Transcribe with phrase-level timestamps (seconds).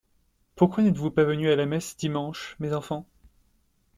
[0.55, 3.05] Pourquoi n’êtes-vous pas venus à la messe dimanche, mes enfants?